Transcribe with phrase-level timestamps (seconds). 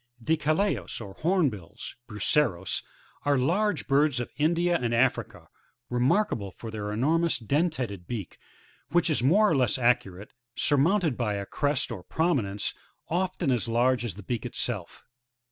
[0.19, 2.81] The Calaos, or Hornbil/sf Bucerosy—
[3.23, 5.47] are large birds of India and Africa,
[5.91, 8.39] remarkable for their enormous dentated beak,
[8.89, 12.73] which is more or less arcuate, surmounted by a crest or promi nence,
[13.09, 15.05] often as large as the beak itself.